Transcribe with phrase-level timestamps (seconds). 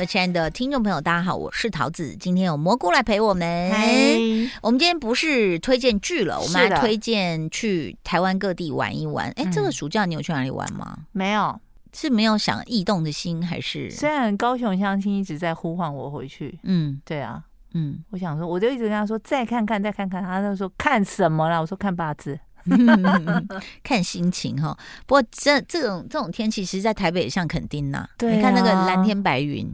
[0.00, 2.16] 各位亲爱的听众朋友，大家好，我是桃子。
[2.16, 3.70] 今天有蘑菇来陪我们。
[4.62, 9.30] 我们今天不是推荐剧了，我们来推荐去台湾各地玩一玩。
[9.32, 11.00] 哎的，这个暑假你有去哪里玩吗？
[11.12, 11.60] 没有，
[11.92, 13.90] 是没有想异动的心，还是？
[13.90, 17.42] 虽然高雄相亲一直在呼唤我回去，嗯，对啊，
[17.74, 21.60] 嗯，我想说，我就一直跟他说再看看，再看看，他就说看什么啦？
[21.60, 22.40] 我说看八字。
[23.82, 28.08] 看心情哈，不过这这种这种天气，其实在台北也像垦丁呐。
[28.18, 29.70] 对啊，你看那个蓝天白云，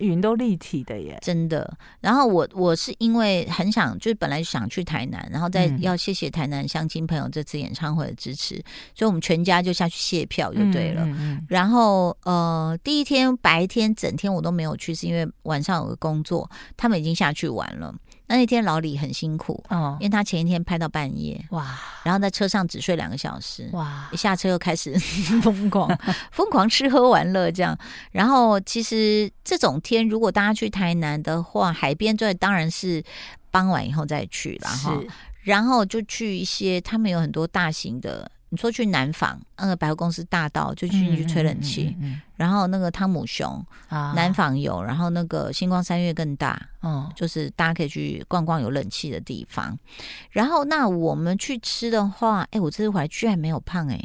[0.00, 1.76] 云都立体的耶，真的。
[2.00, 11.06] 然后我我是因为很想，就是本来想去台南，然后再要谢谢台南乡亲朋友这次演唱会的支持，嗯、所以我们全家就下去谢票就对了。
[11.48, 17.94] 然后呃，第一天白天整天我都没有去，是因为晚上有个工作，他们已经下去玩了。
[18.28, 24.96] 那那天老李很辛苦，哦，因为他前一天拍到半夜，哇，然后在车上只睡两个小时，哇，一下车又开始
[25.42, 25.88] 疯狂。
[26.30, 27.76] 疯狂吃喝玩乐这样。
[28.12, 33.02] 然后其实这种天，如果大家去台南的话，海边最当然是
[33.50, 35.08] 傍晚以后再去，然后是。
[35.42, 38.30] 然后就去一些他们有很多大型的。
[38.50, 49.78] 你说去南纺那个百货公司大道，就去去吹冷气，嗯嗯嗯嗯、然后那个汤姆熊，啊、南纺有，然后那个星光三月更大，哦，就是大家可以去逛逛有冷气的地方。
[50.30, 54.02] 然后那我们去吃的话，哎，我这次回来居然没有胖，哎，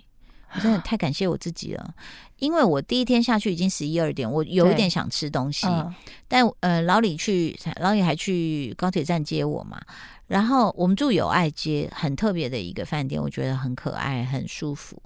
[0.53, 1.93] 我真的 太感谢我自己了，
[2.39, 5.93] 因为我第一天下去已经十一二点，我有一点想吃东西，嗯、
[6.27, 9.81] 但呃老李去，老李还去高铁站接我嘛。
[10.27, 15.01] 然后我们住友爱街，很特别的一个饭店，我觉得很可爱，很舒服。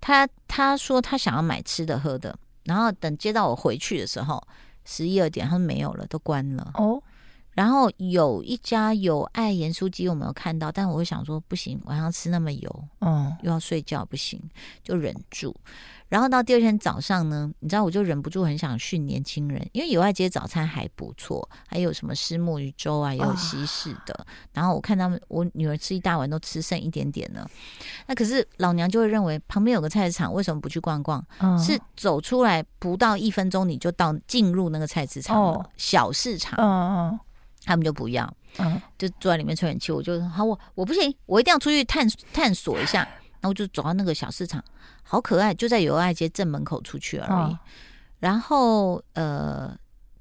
[0.00, 4.42] 他他说他想要买吃的喝的，然后等接到我回去的时候，
[4.84, 6.72] 十一二点，他说没有了，都关了。
[6.74, 7.02] 哦。
[7.52, 14.40] 然后有一家友爱盐酥鸡，我没有看到，但我会想说不行，晚上吃那么油，嗯，又要睡觉，不行，
[14.84, 15.52] 就忍住。
[16.08, 24.14] 然后到第二天早上呢，你知道我就忍不住很想训年轻人，因为友爱街早餐还不错，还有什么虱目鱼粥啊，也有西式的。
[24.14, 27.48] 哦、然后我看他们，我女儿吃一大碗都吃剩一点点了。
[28.06, 31.24] 那可是老娘就会认为旁边有个菜市场，为什么不去逛逛？
[31.40, 36.58] 哦、是走出来不到一分钟你就到进入那个菜市场了，哦、小市场。
[36.58, 37.20] 嗯嗯、哦，
[37.64, 39.92] 他们就不要，嗯，就坐在里面吹冷气。
[39.92, 43.06] 我就好，我我不行，我一定要出去探探索一下。
[43.40, 44.62] 然后我就走到那个小市场。
[45.02, 47.52] 好可爱，就在友爱街正门口出去而已。
[47.52, 47.58] 哦、
[48.20, 49.74] 然后呃，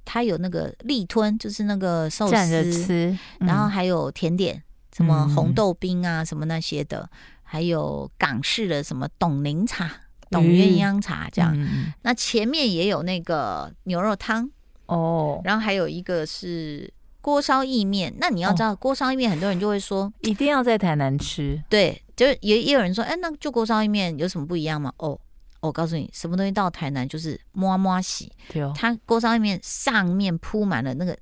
[0.05, 4.63] 它有那个立吞，就是那个寿司，吃嗯、然后还有甜点，
[4.95, 7.09] 什么红豆冰啊，什么那些的，嗯、
[7.43, 9.91] 还有港式的什么董宁茶、
[10.29, 11.51] 董鸳鸯茶这样。
[11.53, 14.49] 嗯、那前面也有那个牛肉汤
[14.85, 16.89] 哦，然后还有一个是
[17.19, 18.15] 锅烧意面。
[18.19, 22.01] 那你要知道，锅烧意面很多人就会说一定要在台南吃，对。
[22.17, 24.91] 就也也有人说，哎，那就锅烧意面有什么不一样吗？
[24.97, 25.17] 哦，
[25.59, 28.31] 我告诉你，什么东西到台南就是摸摸洗。
[28.49, 31.15] 对哦，它锅烧意面上面铺满了那个，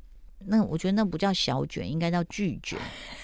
[0.45, 2.79] 那我觉得那不叫小卷，应该叫巨卷。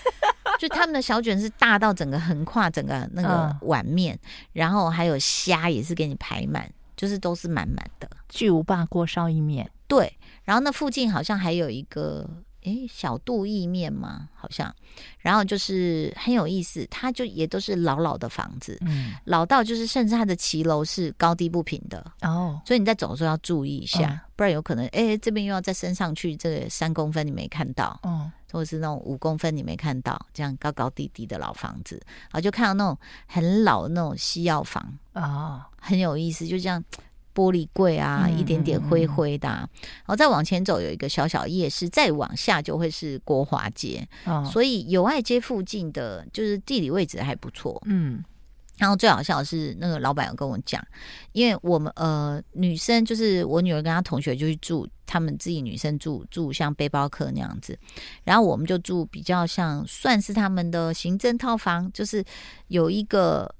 [0.59, 9.67] 就他们的小卷是大到整个横跨整个那个碗面，嗯、然后还有虾也是给你排满，就是都是满满的巨无霸锅烧意面。
[9.87, 12.29] 对，然后那附近好像还有一个。
[12.63, 14.73] 诶，小肚意面吗，好像，
[15.19, 34.83] 然后就是很有意思，它就也都是老老的房子，嗯，老到就是甚至它的骑楼是高低不平的哦，所以你在走的时候要注意一下，嗯、不然有可能诶，这边又要再升上去，这个三公分你没看到，嗯，或者是那种五公分你没看到，这样高高低低的老房子，然后就看到那种很老的那种西药房
[35.13, 36.83] 啊，哦、很有意思，就这样。
[37.33, 39.69] 玻璃柜啊，一点点灰灰的，然
[40.07, 48.23] 后再往前走有一个小小夜市，再往下就会是国华街，哦、所以友爱街附近的就是地理位置还不错，嗯。
[48.77, 50.83] 然后最好笑的是那个老板有跟我讲，
[51.33, 57.77] 因为我们呃女生就是我女儿跟她同学就去住，他们自己女生住住像背包客那样子，
[58.23, 62.25] 然后我们就住比较像算是他们的行政套房，就是
[62.69, 63.53] 有一个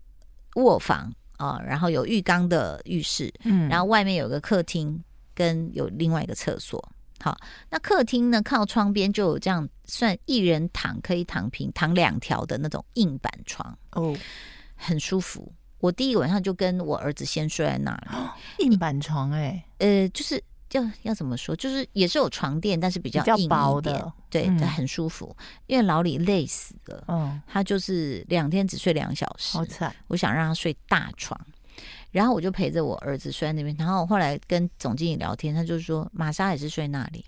[0.56, 1.14] 卧房。
[1.42, 5.04] 啊、哦，然后有浴缸的浴室，嗯，然后外面有个客厅，
[5.34, 6.80] 跟有另外一个厕所。
[7.20, 7.36] 好，
[7.70, 14.16] 那客厅呢，靠窗边就有这样算一人躺可以躺平躺两条的那种硬板床哦，
[14.76, 15.52] 很舒服。
[15.80, 18.30] 我第一个晚上就跟我儿子先睡在那里，哦、
[18.60, 20.44] 硬板床哎、欸，呃，就是。
[20.72, 21.56] 要要怎么说？
[21.56, 25.36] 就是也是有床垫，但是比较硬一点，对，嗯、很舒服。
[25.68, 29.94] 因为老李累死了，嗯，他就是两天只睡两小时，好惨。
[30.08, 31.40] 我想让他睡大床，
[32.12, 37.26] 然后我就陪着我儿子睡在那边，然后后来跟总经理聊天，他就说玛莎也是睡那里。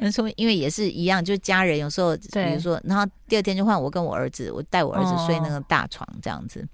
[0.00, 6.66] 那 说因为也是一样，就是家人有时候，比如说，然后第二天就换我跟我儿子，我带我儿子睡那个大床，这样子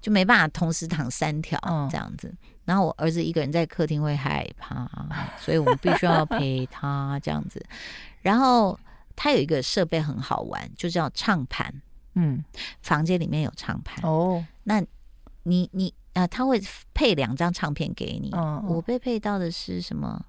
[0.00, 1.58] 就没办法同时躺三条
[1.90, 2.32] 这样子。
[2.64, 4.86] 然后我儿子一个人在客厅会害怕，
[5.40, 7.64] 所以我们必须要陪他这样子。
[8.20, 8.78] 然后
[9.16, 11.72] 他有一个设备很好玩，就叫唱盘。
[12.14, 12.44] 嗯，
[12.82, 14.44] 房间里面有唱盘哦。
[14.64, 14.82] 那
[15.44, 16.60] 你你啊，他会
[16.92, 18.30] 配两张唱片给你。
[18.66, 20.20] 我被配到的是什么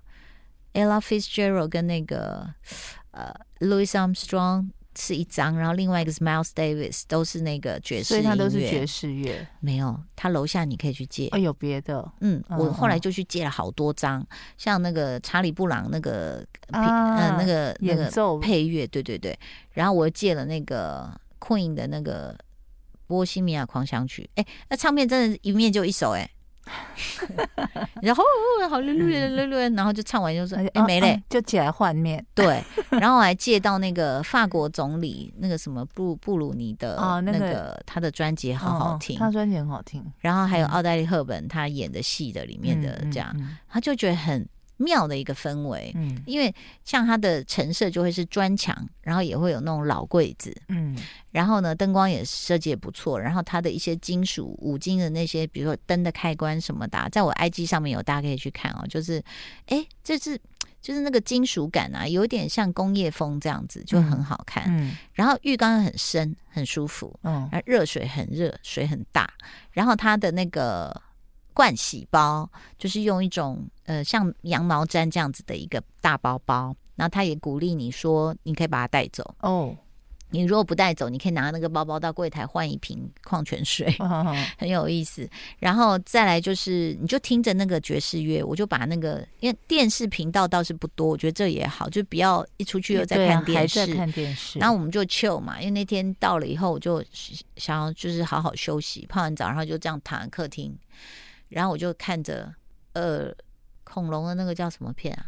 [0.73, 2.47] ？Ella Fitzgerald 跟那个
[3.11, 9.47] 呃 Louis Armstrong 是一张，然后另外一个是 Miles Davis，都是那个爵士，所以他都是爵士乐。
[9.61, 11.27] 没有，他楼下你可以去借。
[11.31, 12.11] 哦，有别的。
[12.21, 14.25] 嗯，我后来就去借了好多张，
[14.57, 19.37] 像那个查理布朗那个嗯、那个演奏配乐，对对对。
[19.71, 22.37] 然后我借了那个 Queen 的那个
[23.07, 26.29] 波西米亚狂想曲，哎，那唱片真的一面就一首，哎。
[28.01, 28.23] 然后
[28.69, 40.05] 好略略略略，然后就唱完就说：“哎，没嘞，就起来换面。”对，然后我还借到那个法国总理那个什么布布鲁尼的那个他的专辑，好好听，他专辑很好听。
[40.19, 43.35] 然后还有奥黛丽赫本他演的戏的里面的这样，
[43.67, 44.47] 他就觉得很。
[44.79, 46.53] 妙的一个氛围，嗯，因为
[46.85, 50.97] 像它的陈设就会是砖墙，然后也会有那种老柜子，嗯，
[51.31, 58.85] 然后呢，灯光也设计也不错，然后它的一些金属五金的那些，比如说灯的开关什么的，在我 IG 上面有，大家可以去看哦。
[58.89, 59.21] 就是，
[59.65, 60.39] 哎，这是
[60.81, 64.63] 就是那个金属感啊，有点像工业风这样子，就很好看。
[64.69, 69.29] 嗯，然后浴缸很深，很舒服，嗯，热水很热，水很大，
[69.71, 71.01] 然后它的那个。
[71.59, 79.75] 盥洗包就是用一种呃像羊毛毡这样子的一个大包包，然后他也鼓励你说你可以把它带走哦。
[80.31, 83.91] 你如果不带走，你可以拿那个包包到柜台换一瓶矿泉水，
[84.59, 85.27] 很有意思。
[85.57, 94.59] 然后再来就是你就听着那个爵士乐，我就把那个因为电视频道倒是不多，我觉得这也好，就不要一出去又在看电视，在看电视。
[94.59, 97.03] 然后我们就 chill 嘛，因为那天到了以后，我就
[97.55, 100.77] 想要就是好好休息，泡完澡然后就这样躺在客厅。
[101.49, 102.53] 然后我就看着，
[102.93, 103.31] 呃，
[103.83, 105.25] 恐龙的那个叫什么片啊？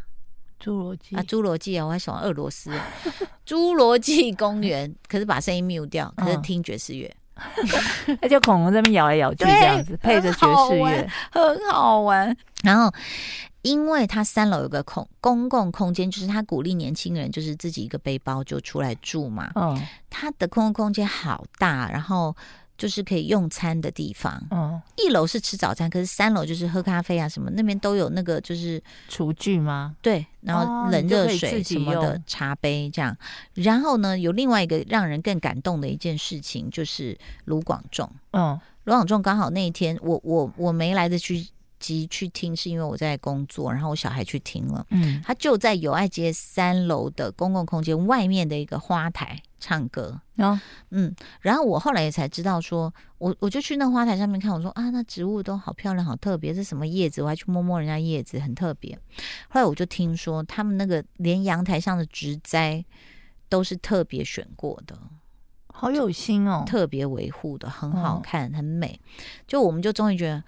[0.63, 1.83] 侏罗纪啊，侏罗纪啊！
[1.83, 2.71] 我还喜欢俄罗斯
[3.47, 7.11] 侏罗纪公园，可是把声音 mute 掉，可是听爵士乐，
[8.21, 12.37] 那就恐龙在那边摇来摇去这样子，配着爵士乐，很好玩。
[12.61, 12.93] 然后，
[13.63, 19.51] 因为它三楼有个空公共空间，就是他鼓励年轻人就是自己一个背包就出来住嘛。
[19.55, 19.81] 嗯，
[20.11, 22.35] 他的公共空间好大，然后。
[22.81, 29.95] 就是可以用餐的地方，嗯，一楼是吃早餐，可是三楼就是喝咖啡啊什么，那边都有那个就是厨具吗？
[30.01, 33.15] 对，然后冷热水什么的茶杯这样，
[33.53, 41.47] 然后呢，有另外一个让人更感动的一件事情，就是卢广仲，嗯，卢广仲刚好那一天我我我没来得及
[41.81, 49.41] 去去听，是因为我在工作，然后我小孩去听了，嗯，他就在友爱街三楼的公共空间外面的一个花台。
[49.63, 57.21] 唱歌，哦、嗯，然后我后来也才知道说，说我我就去那花台上面看，我说啊，那植物都好漂亮，好特别，是什么叶子？
[57.21, 58.97] 我还去摸摸人家叶子，很特别。
[59.49, 62.83] 后来我就听说，他们那个连阳台上的植栽
[63.49, 64.97] 都是特别选过的，
[65.67, 68.99] 好有心哦，特别维护的，很好看，很美。
[69.45, 70.43] 就我们就终于觉得，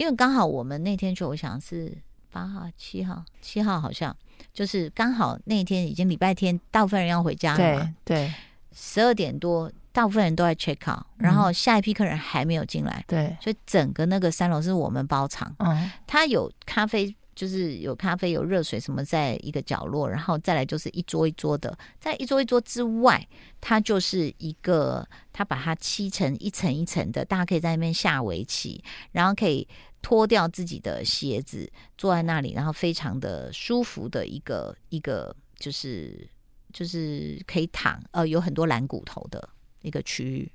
[0.00, 1.94] 因为刚好我们那天就，我想是
[2.32, 4.16] 八号、七号、七号，好像
[4.50, 8.26] 就是刚好那天已经礼拜天，大部分人要回家了嘛，对。
[8.26, 8.34] 对。
[8.72, 23.26] 十二点多，大部分人都在 check out，然后下一批客人还没有进来，对，所以整个那个三楼是我们包场，嗯，它有咖啡，就是有咖啡有热水什么在一个角落，然后再来就是一桌一桌的，在一桌一桌之外，
[23.60, 29.66] 它就是一个，它把它漆成一层一层的，大家可以在那边下围棋，然后可以
[30.02, 36.28] 脱掉自己的鞋子，坐在那里，然后非常的舒服的一个一个就是。
[36.72, 39.48] 就是可以躺，呃，有很多蓝骨头的
[39.82, 40.52] 一个区域，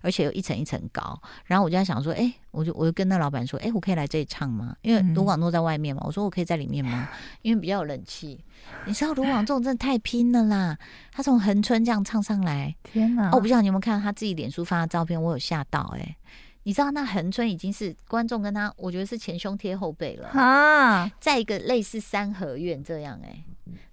[0.00, 1.20] 而且有一层一层高。
[1.44, 4.74] 然后我就在想说，哎、欸，我就我就跟那老板说，哎、欸，我可以来这里唱吗？
[4.80, 7.10] 因为卢广仲在外面嘛，我说我可以在里面吗？
[7.42, 8.42] 因为比较有冷气。
[8.86, 10.78] 你知道卢广仲真的太拼了啦，
[11.12, 13.28] 他从横村这样唱上来，天哪！
[13.28, 16.16] 哦，我不知道你有没有看到他自己脸书发的照片，我有吓到哎、欸。
[16.64, 20.28] 你知道那横春已经是观众跟他，我觉得是前胸贴后背了。
[20.28, 23.44] 啊，再一个类似三合院这样哎、欸。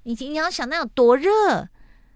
[0.04, 1.68] 你你要想那有多热，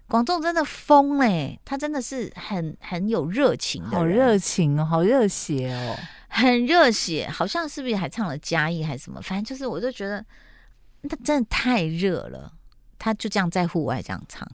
[0.08, 5.96] 广众真的疯嘞、欸，他真的是很很有热情的，好热情哦，好热血哦，
[6.28, 9.20] 很热血，好像是不是还唱了嘉义还是什么？
[9.22, 10.24] 反正就是，我就觉得
[11.02, 12.52] 那真的太热了，
[12.98, 14.46] 他就这样在户外这样唱，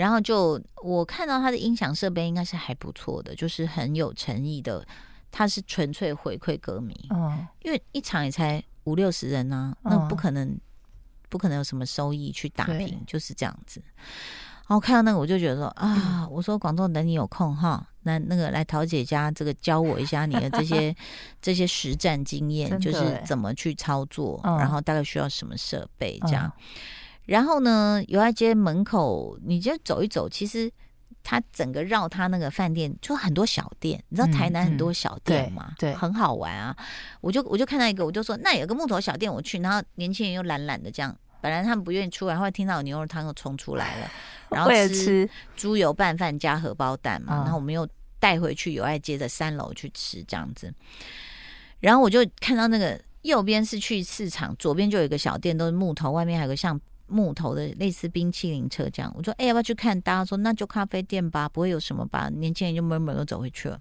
[0.00, 4.82] 然后就我看到他的音响设备应该是还不错的，就是很有诚意的。
[5.30, 10.60] 他是纯粹回馈歌迷，嗯，因为一场也才五六十人呢、啊，那不可能，嗯、
[11.28, 13.80] 不可能有什么收益去打平，就是这样子。
[14.66, 20.92] 然后看到那个，我就觉得说啊，我说广东，等你有空哈，那那个来桃姐家，这个教我一下你的这些
[21.40, 26.52] 这些实战经验，就是怎么去操作，然后大概需要什么设备这样。
[26.56, 26.62] 嗯、
[27.30, 30.68] 然后呢，友爱街门口，你就走一走，其实
[31.22, 36.76] 它整个绕它那个饭店就很多小店，你知道台南很多小店嘛，对，很好玩啊。
[37.20, 41.16] 我就我就看到一个，我就说那有个木头小店，我去，然后年轻人又懒懒的这样。
[41.40, 44.10] 本来他们不愿意出来，后来听到有牛肉汤又冲出来了，
[44.48, 50.74] 然后吃猪油拌饭加荷包蛋嘛，然后我们又带回去友爱街的三楼去吃这样子，
[51.78, 56.78] 然后我就看到那个右边是去市场，左边就有一个小店，都是木头，外面还有个像
[57.10, 59.12] 木头的类似冰淇淋车这样。
[59.16, 60.00] 我说哎，要不要去看？
[60.00, 62.30] 大家说那就咖啡店吧，不会有什么吧？
[62.30, 63.80] 年轻人就闷闷又走回去了。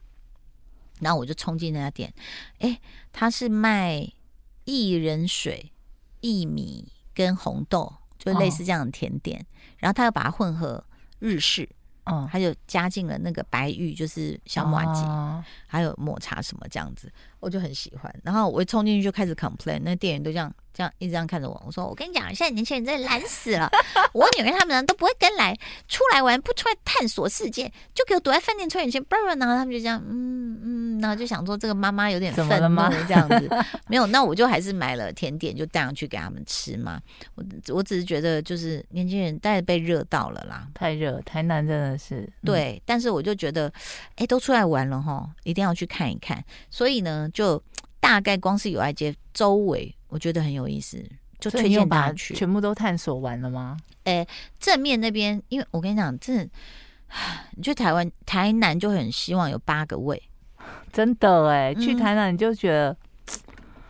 [1.00, 2.14] 然后我就冲进那家店，
[2.58, 2.80] 哎，
[3.14, 4.12] 他是卖
[4.66, 5.72] 薏仁水、
[6.22, 6.92] 薏米。
[7.12, 9.46] 跟红豆就类似这样的甜点，哦、
[9.80, 10.82] 然后他又把它混合
[11.20, 11.68] 日式，
[12.06, 18.14] 嗯，他就加进了那个白玉，就是小马吉，哦、还有抹茶什么这样子，我就很喜欢。
[18.24, 20.54] 然后我一冲进去就开始 complain，那店员都这样。
[20.72, 23.70] 这样一直这样看着我，我说：“我跟你讲，现在年轻人真的懒死了。
[24.14, 25.54] 我女儿他们都不会跟来，
[25.90, 29.04] 出来玩不出来探索世界，就给我躲在饭店抽眼睛。
[29.04, 32.90] 不然，然后他们就这样，嗯嗯，然后就想说这个妈妈有点愤怒了吗？
[33.10, 33.50] 这样子
[33.90, 37.02] 没有，那我就还是买了甜点，就带上去给他们吃嘛。
[37.36, 37.44] 我
[37.74, 42.82] 我只是觉得，就是年轻人大概被热到了啦，太热，台南真的是、嗯、对。
[42.86, 43.70] 但是我就觉得，
[44.16, 46.42] 哎，都出来玩了哈，一定要去看一看。
[46.70, 47.62] 所以呢，就
[48.00, 51.04] 大概光是友爱街周围。”我觉得很有意思，
[51.40, 52.34] 就推荐大家去。
[52.34, 53.78] 全部都探索完了吗？
[54.06, 54.26] 哎，
[54.60, 56.50] 正面那边，因为我跟你讲，真的，
[57.52, 60.20] 你去台湾台南就很希望有八个味，
[60.92, 62.98] 真的哎，去台南你就觉得，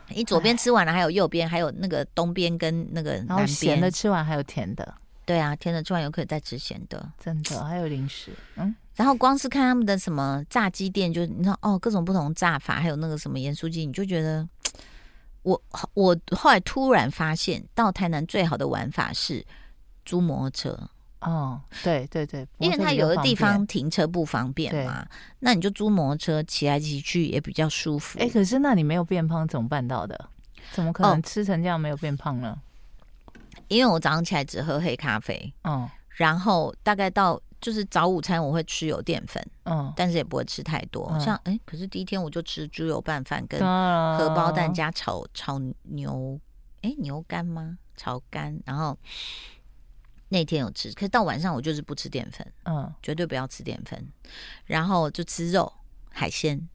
[0.10, 4.94] 你左边吃完了，还有右边，还有那个东边跟那个南边，然后咸的吃完还有甜的，
[5.24, 14.46] 对啊，甜的吃完有可以再吃咸的，真的，还有零食，嗯，然后光是看他们的什么炸鸡店，就你知道哦，各种不同炸法，还有那个什么盐酥鸡，你就觉得。
[15.44, 15.60] 我
[15.94, 19.44] 我后来突然发现，到台南最好的玩法是
[20.06, 20.90] 租摩托车。
[21.22, 25.08] 哦，对对对，因为它有的地方停车不方便嘛，
[25.40, 28.20] 那你就租摩托车骑来骑去也比较舒服。
[28.20, 30.30] 哎，可是那你没有变胖怎么办到的？
[30.74, 32.50] 怎么可能吃成这样没有变胖呢？
[33.26, 33.34] 哦，
[33.70, 37.42] 因为我早上起来只喝黑咖啡，嗯，然后大概到。
[37.62, 41.10] 就是早午餐我会吃有淀粉，嗯，但是也不会吃太多。
[41.12, 46.40] 嗯、像哎、欸，可是第一天我就吃猪油拌饭跟荷包蛋加炒炒牛，
[46.82, 47.78] 哎、欸，牛肝吗？
[47.98, 48.58] 炒肝。
[48.66, 48.98] 然后
[50.30, 54.08] 那天有吃，可是到晚上我就是不吃淀粉，嗯，绝对不要吃淀粉。
[54.66, 55.72] 然后就吃肉
[56.10, 56.70] 海鲜，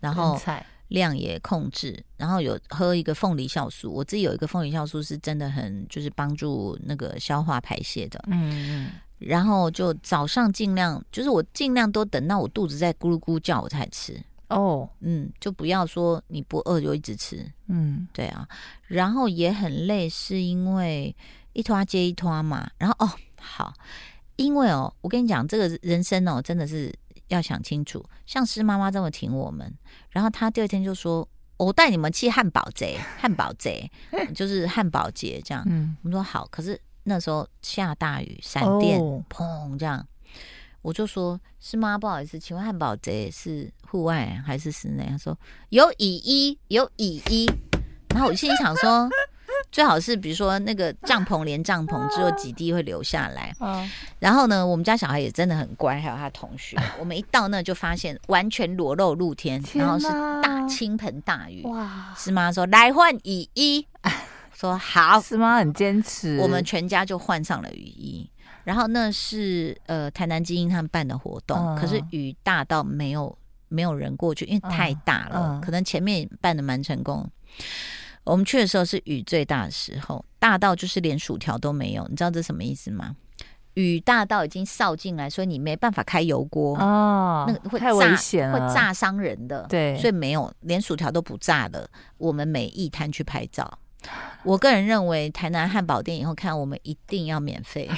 [0.00, 0.40] 然后
[0.88, 3.92] 量也控制，然后有喝一个凤梨酵素。
[3.92, 8.90] 我自己有一个凤梨酵素是真的很就是帮助那个消化排泄的，嗯嗯。
[9.24, 18.46] 然后就早上尽量，就是我尽量都等到我肚子在咕噜咕叫我才吃哦，嗯，就不要说你不饿就一直吃，嗯，对啊。
[18.86, 21.14] 然后也很累，是因为
[21.54, 22.70] 一拖接一拖嘛。
[22.76, 23.10] 然后哦，
[23.40, 23.72] 好，
[24.36, 26.92] 因为哦，我跟你讲，这个人生哦，真的是
[27.28, 28.04] 要想清楚。
[28.26, 29.72] 像施妈妈这么挺我们，
[30.10, 31.26] 然后她第二天就说
[31.56, 33.90] ：“我带你们去汉堡贼，汉堡贼
[34.34, 36.78] 就是汉堡节这样。”嗯，我们说好，可是。
[37.04, 40.06] 那时候下大雨，闪电砰这样，
[40.82, 41.98] 我就说：“是吗？
[41.98, 45.36] 不好意思，请问汉堡贼是户外还是室内？”他说
[45.70, 47.50] ：“有雨衣，有雨衣。”
[48.10, 49.08] 然后我心里想说
[49.72, 53.52] ：“最好是比如说那个帐篷连帐篷只有几滴会流下来。”
[54.20, 60.06] 然后呢，我们家小孩也真的很乖，还有他同学，我们一到那就发现完全裸露露天，然后是
[60.42, 61.62] 大倾盆大雨。
[61.64, 62.14] 哇！
[62.16, 62.52] 是吗？
[62.52, 63.86] 说来换雨衣。
[64.62, 65.56] 说好，是吗？
[65.56, 66.38] 很坚持。
[66.38, 68.30] 我们全家就换上了雨衣，
[68.62, 75.36] 然后那是呃台南基因他们办的活动，嗯、可是雨大到没有没有人过去，因为太大了。
[75.36, 77.28] 嗯嗯、可能前面办的蛮成功。
[78.22, 82.06] 我们去的时候是雨最大的时候，大到就是连薯条都没有。
[82.08, 83.16] 你知道这什么意思吗？
[83.74, 89.66] 雨大到已经扫进来，所以你没办法开油锅哦，那个会炸，太危险了，会炸伤人的。
[89.68, 91.90] 对，所以没有连薯条都不炸的。
[92.16, 93.68] 我们每一摊去拍照。
[94.44, 97.88] 我个人认为，台南汉堡店以后看我们一定要免费。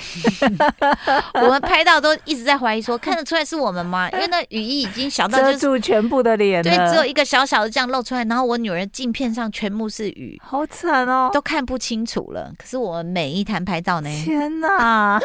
[1.40, 4.11] 我们拍到都一直在怀疑说，看得出来是我们吗？
[4.11, 8.23] 因为那雨衣已经小到遮住全部的脸，对，只有一个小小的这样露出来。
[8.25, 12.52] 然后我女儿镜片上全部是雨，好惨哦，都看不清楚了。
[12.58, 15.18] 可是我们每一摊拍照呢，天哪，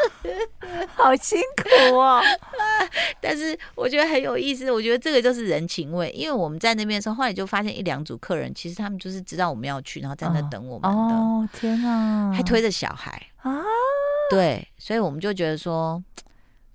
[0.96, 2.22] 好辛苦哦。
[3.20, 6.10] 但是我觉得很有意思，我觉得这个就是人情味。
[6.10, 10.90] 因为我们在那边的时候，后来就发现一两组客人，其实他们就是知道我们要去，然后在那等我们。
[10.90, 12.32] 哦，天哪！
[12.32, 13.10] 还推着小孩
[13.42, 13.62] 啊？
[14.30, 16.02] 对，所以我们就觉得说，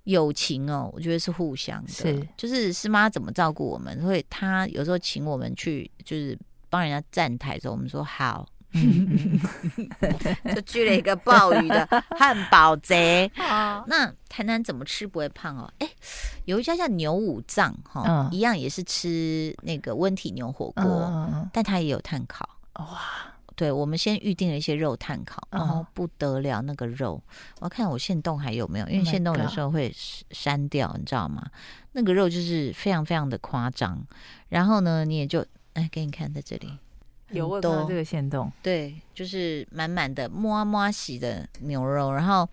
[0.04, 1.88] 友情哦，我觉得是互相的。
[1.90, 6.38] 是，就是师妈怎么照顾我们，所以她有时候请我们去，就是
[6.68, 8.46] 帮人家站台的时候，我们说好，
[10.54, 13.30] 就聚了一个鲍鱼的汉堡贼。
[13.88, 15.72] 那台南怎么吃不会胖哦？
[15.78, 15.88] 哎，
[16.44, 22.46] 有一家叫牛五脏哈，嗯、一样也是吃那个温体牛火锅，嗯、但它也有炭烤。
[22.74, 23.32] 哇！
[23.56, 27.20] 对，我们先预定了一些肉炭烤，然后不得了那个肉，
[27.58, 29.90] 我要看我限动还有没有，因为限动有时候会
[30.30, 31.42] 删掉，你知道吗？
[31.92, 34.06] 那个肉就是非常非常的夸张，
[34.50, 36.78] 然后呢，你也就哎，给你看在这里，
[37.30, 42.46] 有我看到这个线动，对，就是满满的摸摸洗的牛肉，然后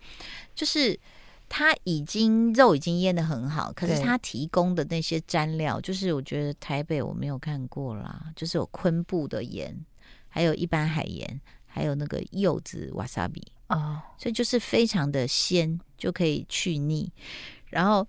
[0.54, 0.98] 就是
[1.50, 9.84] 它已经肉已经腌的很好，可是它提供的那些蘸料，就是我觉得台北我没有看过啦，就是有昆布的盐。
[10.34, 17.08] 还有一般海盐，还有那个柚子瓦萨比啊，所以就是非常的鲜，就可以去腻。
[17.66, 18.04] 然后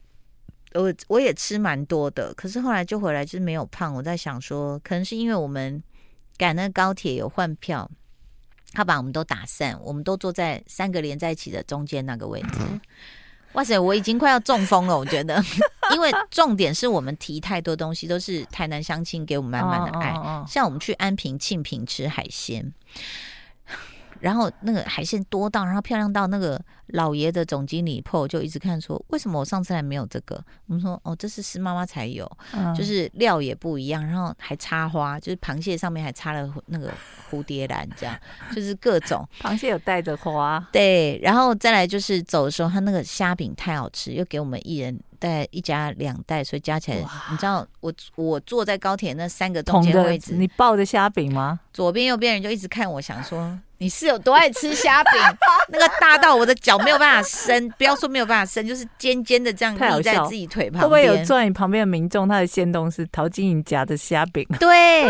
[0.74, 3.94] 我我也吃蛮多的，可是后来就回来就是没有胖。
[3.94, 5.84] 我在想说，可能是因为我们
[6.36, 7.88] 赶那个高铁有换票，
[8.74, 12.60] 他把我们都打散，我们都坐在三个连在一起的中间那个位置。
[13.54, 15.40] 哇塞，我已经快要中风了，我觉得，
[15.94, 20.14] 因为重点是我们提太多东西，都是台南乡亲给我们满满的爱，
[20.48, 22.74] 像我们去安平庆平吃海鲜。
[24.20, 30.44] 然后那个海鲜多到，然后漂亮到那个老爷的总经理 PO 就一直看说，为什么我上次还没有这个？
[30.68, 36.92] 我们说哦，这是师妈妈才有，嗯、就是料也不一样，然后还插花，就是螃蟹上面还插了那个
[37.30, 38.18] 蝴蝶兰，这样
[38.56, 40.66] 就是各种 螃蟹有带着花。
[40.72, 46.98] 对，然后再来就是走的时候，他那个虾饼太好吃，又给我们一人带一家两袋，所以加起来，
[47.32, 51.60] 你知道我我坐在高铁那三个中间位置，你抱着虾饼吗？
[51.74, 53.60] 左边右边人就一直看我，想说。
[53.78, 55.14] 你是有多爱吃虾饼？
[55.70, 60.82] 那个大到我的脚没有办法伸，不要说没有办法伸，就是尖尖的这样立在自己腿旁边。
[60.82, 64.48] 会不会有坐你旁边的民众，他的先动是陶晶莹夹的虾饼？
[64.60, 65.06] 对，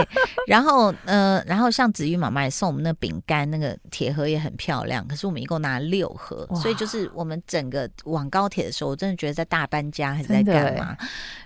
[0.48, 5.08] 然后呃，然后像子玉妈妈也送我们那饼干，那个铁盒也很漂亮。
[5.08, 10.98] 可是我们一共拿了六盒，所以就是我们整个往高铁的时候，我真的觉得在大搬家还是在干嘛？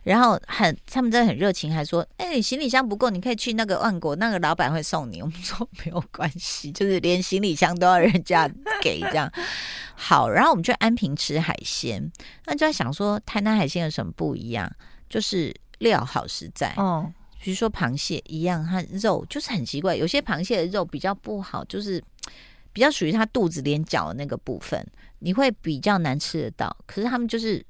[0.03, 7.08] 然后很他们真的很热情，还说：“哎、欸，行李箱不够，你可以去那个万国，那个老板会送你。”我们说没有关系，就是。
[7.09, 8.49] 连行李箱都要人家
[8.81, 9.31] 给这样，
[9.95, 12.11] 好，然后我们就安平吃海鲜，
[12.45, 14.71] 那就在想说台南海鲜有什么不一样？
[15.09, 22.01] 就是料好实在哦，比如说螃蟹一样，它肉就是很奇怪，有些螃蟹的肉比较不好，就是
[22.71, 24.85] 比较属于它肚子连脚的那个部分，
[25.19, 26.77] 你会比较难吃得到。
[26.85, 27.65] 可是他们就是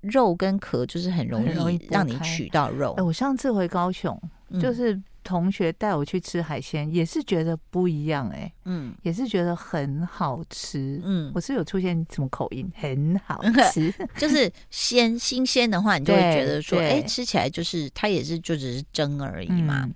[0.00, 2.94] 肉跟壳就是很容易让你取到肉。
[2.96, 4.18] 哎，我上次回高雄
[4.60, 5.00] 就是。
[5.24, 12.70] 同学带我去吃海鲜，也是觉得不一样哎、欸，嗯，也是觉得很好吃，嗯，我是有出现什么口音？
[12.74, 19.84] 很好 吃， 就是鲜新鲜的话，你就会觉得说，哎、欸，吃起来就是它也是就只是蒸而已嘛。
[19.84, 19.94] 嗯、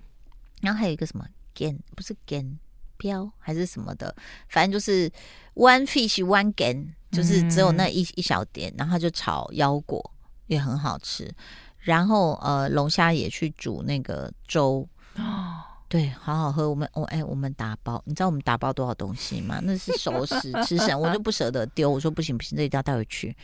[0.61, 2.57] 然后还有一个什么干，不是干
[2.97, 4.15] 漂还是什么的，
[4.49, 5.09] 反正就是
[5.55, 10.13] one fish one gan，，就是只有那一一小点，然后它就炒腰果
[10.47, 11.33] 也很好吃。
[11.79, 14.87] 然后呃，龙虾也去煮那个粥。
[15.17, 16.69] 哦，对，好好喝。
[16.69, 19.59] 我们，我、哦、哎，我们打包，你知道我们打包多少东西吗？
[19.63, 21.89] 那是熟食，吃剩我就不舍得丢。
[21.89, 23.35] 我说不行不行，这一定要带回去。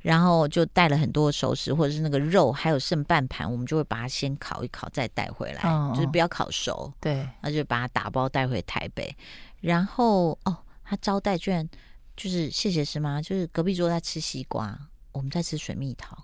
[0.00, 6.92] 然后就带了很多熟食，或者是那个肉，还有剩半盘，我们就会把它先烤一烤，再带回来，哦、就是不要烤熟。
[7.00, 9.14] 对，那就把它打包带回台北。
[9.60, 11.68] 然后哦，他招待居然
[12.16, 14.76] 就是谢谢师妈，就是隔壁桌在吃西瓜，
[15.12, 16.16] 我们在吃水蜜桃。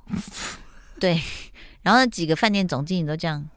[0.98, 1.22] 对，
[1.82, 3.48] 然后那几个饭店总经理都这样。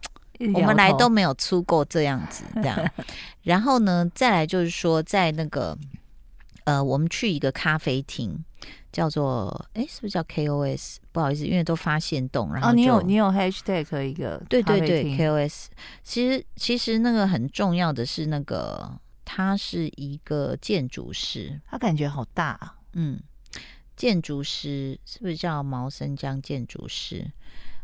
[0.54, 2.92] 我们来都没有出过这样子，这样。
[3.44, 5.78] 然后呢，再来就是说，在那个
[6.64, 8.38] 呃，我们去一个咖啡厅，
[8.92, 10.98] 叫做哎，是不是叫 KOS？
[11.12, 15.66] 不好意思，因为都发现洞，然后、哦、你有你有 hashtag 一个对对对 KOS。
[16.04, 22.76] 其实其实那个很重要的是那个，他是一个建筑师，他感觉好大啊。
[22.94, 23.20] 嗯，
[23.96, 27.32] 建筑师是不是叫毛生江建筑师？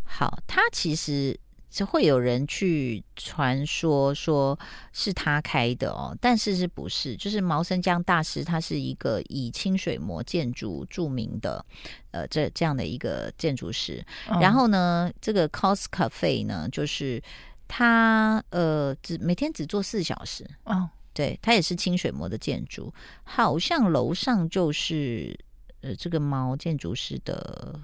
[0.03, 1.39] 好，他其实。
[1.85, 4.57] 会有人去传说说
[4.93, 7.15] 是他开的哦，但是是不是？
[7.15, 11.65] 就是毛生江大师，他是一个以清水模建筑著名的，
[12.11, 14.05] 呃，这这样的一个建筑师。
[14.29, 17.21] 嗯、然后呢，这个 Cos Cafe 呢，就是
[17.67, 20.49] 他呃只每天只做四小时。
[20.63, 25.37] 哦，对，他也是清水模的建筑，好像楼上就是
[25.81, 27.79] 呃这个毛建筑师的。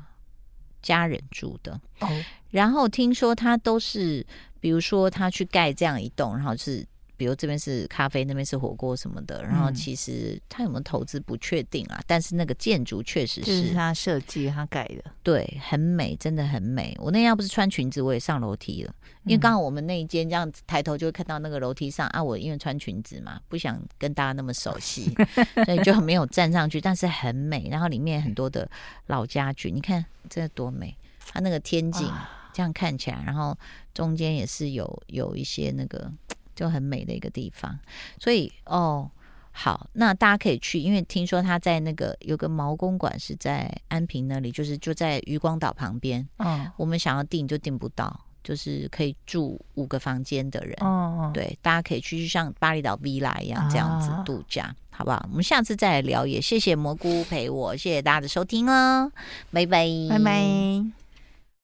[0.83, 2.11] 家人住的，oh.
[2.51, 4.23] 然后听说他都是，
[4.59, 6.85] 比如说他去盖这样一栋，然后是。
[7.15, 16.95] 比如这边是咖啡，那边是火锅什么的，然后其实他有没有投资不确定啊，但是那个建筑确实是，是他设计他改的，对，很美，真的很美。
[16.99, 18.93] 我那天要不是穿裙子，我也上楼梯了，
[19.25, 25.13] 因为刚好我们那一间这样子抬头就会看到那个楼梯上啊，我因为穿裙子嘛，不想跟大家那么熟悉，
[25.65, 27.69] 所以就没有站上去，但是很美。
[27.69, 28.69] 然后里面很多的
[29.07, 30.97] 老家具，你看这多美，
[31.27, 32.11] 它那个天井
[32.51, 33.57] 这样看起来，然后
[33.93, 36.11] 中间也是有有一些那个。
[36.55, 37.77] 就很美的一个地方，
[38.19, 39.09] 所以哦，
[39.51, 46.27] 好，那大家可以去，因为听说他在那个有个毛公馆是在安平那里，就是就在渔光岛旁边。
[46.37, 50.75] 嗯，我们想要订就订不到，就是可以住五个房间的人。
[50.81, 55.23] 哦，对，大家可以去，就像巴厘岛 Villa 一样这样子度假，啊、好不好？
[55.29, 59.11] 我们下次再来聊，也谢谢蘑菇陪我，谢谢大家的收听哦，
[59.51, 61.02] 拜拜，拜拜。